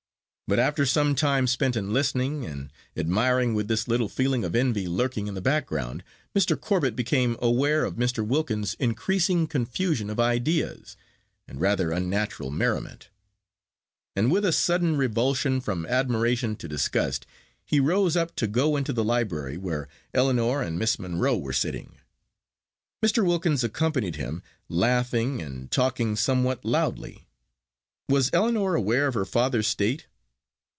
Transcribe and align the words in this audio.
But 0.51 0.59
after 0.59 0.85
some 0.85 1.15
time 1.15 1.47
spent 1.47 1.77
in 1.77 1.93
listening, 1.93 2.45
and 2.45 2.73
admiring, 2.97 3.53
with 3.53 3.69
this 3.69 3.87
little 3.87 4.09
feeling 4.09 4.43
of 4.43 4.53
envy 4.53 4.85
lurking 4.85 5.27
in 5.27 5.33
the 5.33 5.39
background, 5.39 6.03
Mr. 6.35 6.59
Corbet 6.59 6.93
became 6.93 7.37
aware 7.41 7.85
of 7.85 7.95
Mr. 7.95 8.27
Wilkins's 8.27 8.73
increasing 8.73 9.47
confusion 9.47 10.09
of 10.09 10.19
ideas, 10.19 10.97
and 11.47 11.61
rather 11.61 11.91
unnatural 11.93 12.51
merriment; 12.51 13.07
and, 14.13 14.29
with 14.29 14.43
a 14.43 14.51
sudden 14.51 14.97
revulsion 14.97 15.61
from 15.61 15.85
admiration 15.85 16.57
to 16.57 16.67
disgust, 16.67 17.25
he 17.63 17.79
rose 17.79 18.17
up 18.17 18.35
to 18.35 18.45
go 18.45 18.75
into 18.75 18.91
the 18.91 19.05
library, 19.05 19.55
where 19.55 19.87
Ellinor 20.13 20.61
and 20.61 20.77
Miss 20.77 20.99
Monro 20.99 21.37
were 21.37 21.53
sitting. 21.53 21.95
Mr. 23.01 23.25
Wilkins 23.25 23.63
accompanied 23.63 24.17
him, 24.17 24.43
laughing 24.67 25.41
and 25.41 25.71
talking 25.71 26.17
somewhat 26.17 26.65
loudly. 26.65 27.25
Was 28.09 28.29
Ellinor 28.33 28.75
aware 28.75 29.07
of 29.07 29.13
her 29.13 29.23
father's 29.23 29.67
state? 29.67 30.07